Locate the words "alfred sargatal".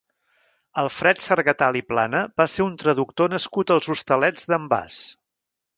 0.83-1.79